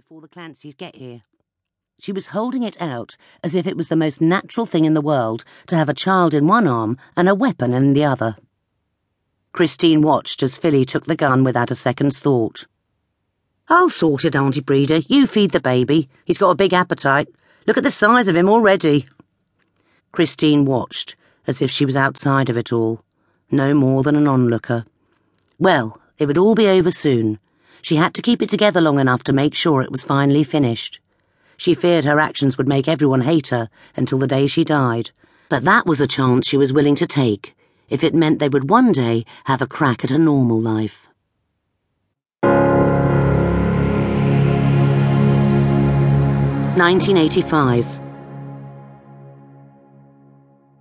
[0.00, 1.20] before the Clancys get here.
[1.98, 5.02] She was holding it out as if it was the most natural thing in the
[5.02, 8.36] world to have a child in one arm and a weapon in the other.
[9.52, 12.64] Christine watched as Philly took the gun without a second's thought.
[13.68, 15.02] I'll sort it, Auntie Breda.
[15.02, 16.08] You feed the baby.
[16.24, 17.28] He's got a big appetite.
[17.66, 19.06] Look at the size of him already.
[20.12, 21.14] Christine watched,
[21.46, 23.02] as if she was outside of it all,
[23.50, 24.86] no more than an onlooker.
[25.58, 27.38] Well, it would all be over soon.
[27.82, 31.00] She had to keep it together long enough to make sure it was finally finished.
[31.56, 35.10] She feared her actions would make everyone hate her until the day she died,
[35.48, 37.54] but that was a chance she was willing to take
[37.88, 41.08] if it meant they would one day have a crack at a normal life.
[46.76, 47.86] Nineteen eighty-five.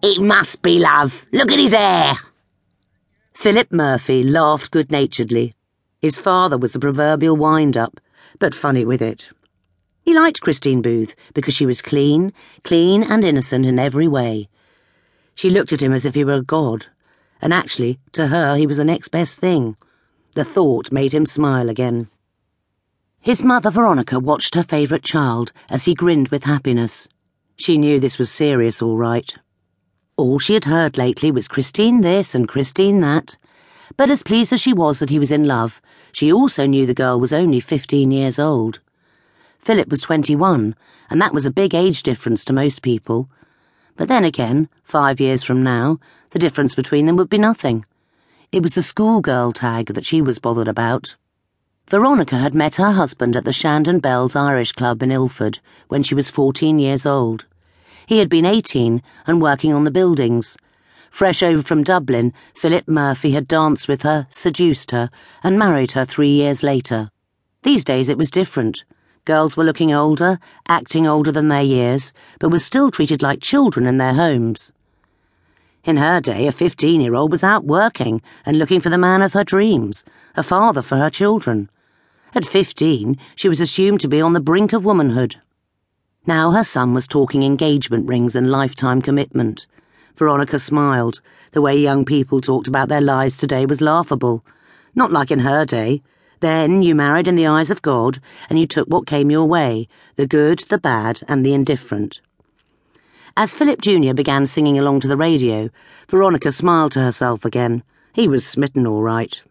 [0.01, 1.25] It must be love.
[1.33, 2.13] Look at his hair.
[3.33, 5.55] Phillip Murphy laughed good naturedly.
[6.01, 7.99] His father was the proverbial wind up,
[8.39, 9.29] but funny with it.
[10.01, 12.31] He liked Christine Booth because she was clean,
[12.63, 14.47] clean and innocent in every way.
[15.35, 16.87] She looked at him as if he were a god,
[17.41, 19.75] and actually, to her, he was the next best thing.
[20.35, 22.09] The thought made him smile again.
[23.19, 27.09] His mother, Veronica, watched her favourite child as he grinned with happiness.
[27.57, 29.35] She knew this was serious, all right.
[30.15, 33.35] All she had heard lately was Christine this and Christine that,
[33.97, 36.93] but as pleased as she was that he was in love, she also knew the
[36.93, 38.79] girl was only fifteen years old.
[39.59, 40.75] Phillip was twenty-one,
[41.09, 43.29] and that was a big age difference to most people.
[43.97, 47.85] But then again, five years from now, the difference between them would be nothing.
[48.51, 51.15] It was the schoolgirl tag that she was bothered about.
[51.87, 56.15] Veronica had met her husband at the Shandon Bells Irish Club in Ilford when she
[56.15, 57.45] was fourteen years old.
[58.05, 60.57] He had been eighteen and working on the buildings
[61.11, 65.09] Fresh over from Dublin, Phillip Murphy had danced with her, seduced her,
[65.43, 67.11] and married her three years later.
[67.63, 68.83] These days it was different.
[69.25, 73.85] Girls were looking older, acting older than their years, but were still treated like children
[73.85, 74.71] in their homes.
[75.83, 79.21] In her day, a 15 year old was out working and looking for the man
[79.21, 80.03] of her dreams,
[80.35, 81.69] a father for her children.
[82.35, 85.37] At 15, she was assumed to be on the brink of womanhood.
[86.27, 89.67] Now her son was talking engagement rings and lifetime commitment.
[90.19, 91.21] Veronica smiled.
[91.53, 94.43] The way young people talked about their lives today was laughable.
[94.93, 96.03] Not like in her day.
[96.41, 98.19] Then you married in the eyes of God,
[98.49, 99.87] and you took what came your way
[100.17, 102.19] the good, the bad, and the indifferent.
[103.37, 104.13] As Phillip Jr.
[104.13, 105.69] began singing along to the radio,
[106.09, 107.81] Veronica smiled to herself again.
[108.11, 109.41] He was smitten all right.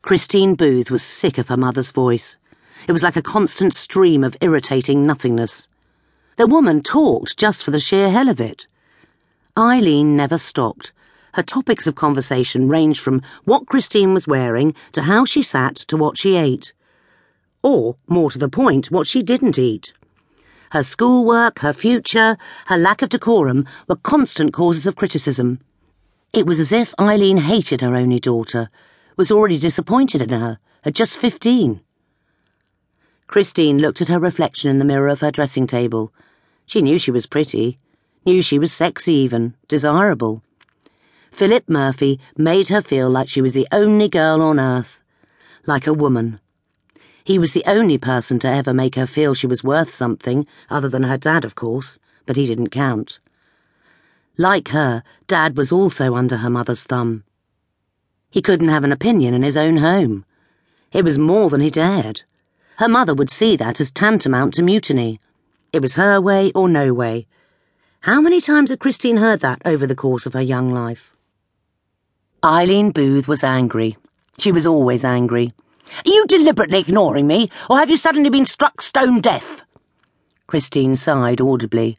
[0.00, 2.38] Christine Booth was sick of her mother's voice.
[2.88, 5.68] It was like a constant stream of irritating nothingness.
[6.38, 8.68] The woman talked just for the sheer hell of it.
[9.58, 10.92] Eileen never stopped.
[11.34, 15.96] Her topics of conversation ranged from what Christine was wearing to how she sat to
[15.96, 16.72] what she ate.
[17.60, 19.92] Or, more to the point, what she didn't eat.
[20.70, 25.58] Her schoolwork, her future, her lack of decorum were constant causes of criticism.
[26.32, 28.70] It was as if Eileen hated her only daughter,
[29.16, 31.80] was already disappointed in her, at just fifteen.
[33.28, 36.12] Christine looked at her reflection in the mirror of her dressing table.
[36.64, 37.78] She knew she was pretty,
[38.24, 40.42] knew she was sexy even, desirable.
[41.30, 45.02] Phillip Murphy made her feel like she was the only girl on earth,
[45.66, 46.40] like a woman.
[47.22, 50.88] He was the only person to ever make her feel she was worth something, other
[50.88, 53.18] than her dad, of course, but he didn't count.
[54.38, 57.24] Like her, Dad was also under her mother's thumb.
[58.30, 60.24] He couldn't have an opinion in his own home.
[60.92, 62.22] It was more than he dared.
[62.78, 65.20] Her mother would see that as tantamount to mutiny.
[65.72, 67.26] It was her way or no way.
[68.02, 71.16] How many times had Christine heard that over the course of her young life?
[72.44, 73.96] Eileen Booth was angry.
[74.38, 75.52] She was always angry.
[76.06, 79.62] Are you deliberately ignoring me, or have you suddenly been struck stone deaf?
[80.46, 81.98] Christine sighed audibly.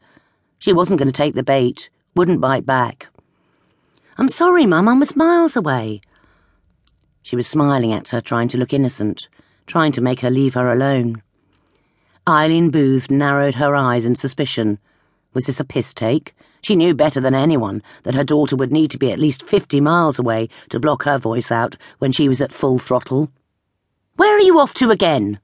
[0.59, 3.09] She wasn't going to take the bait, wouldn't bite back.
[4.17, 5.99] I'm sorry, Mum, I was miles away.
[7.21, 9.27] She was smiling at her, trying to look innocent
[9.69, 11.21] trying to make her leave her alone.
[12.27, 14.79] Eileen Booth narrowed her eyes in suspicion.
[15.33, 16.35] Was this a piss take?
[16.61, 19.79] She knew better than anyone that her daughter would need to be at least fifty
[19.79, 23.31] miles away to block her voice out when she was at full throttle.
[24.17, 25.39] Where are you off to again?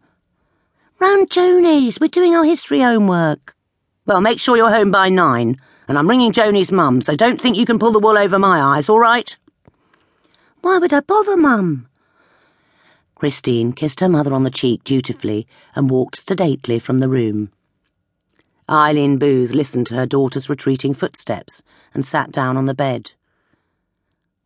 [1.00, 2.00] Round Joni's.
[2.00, 3.56] We're doing our history homework.
[4.06, 5.58] Well, make sure you're home by nine,
[5.88, 8.60] and I'm ringing Joni's mum, so don't think you can pull the wool over my
[8.60, 9.38] eyes, all right?
[10.62, 11.88] Why would I bother, Mum?
[13.16, 17.50] Christine kissed her mother on the cheek dutifully and walked sedately from the room.
[18.70, 21.64] Eileen Booth listened to her daughter's retreating footsteps
[21.94, 23.14] and sat down on the bed.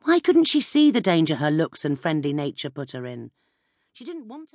[0.03, 3.31] Why couldn't she see the danger her looks and friendly nature put her in?
[3.91, 4.47] She didn't want.